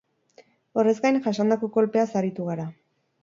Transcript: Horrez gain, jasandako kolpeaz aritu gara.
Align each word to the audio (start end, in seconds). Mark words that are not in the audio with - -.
Horrez 0.83 0.95
gain, 1.03 1.19
jasandako 1.27 1.71
kolpeaz 1.77 2.07
aritu 2.23 2.47
gara. 2.51 2.69